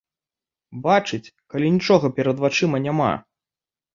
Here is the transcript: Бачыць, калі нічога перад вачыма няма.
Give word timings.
Бачыць, 0.85 1.33
калі 1.53 1.67
нічога 1.75 2.11
перад 2.19 2.37
вачыма 2.47 2.77
няма. 2.89 3.13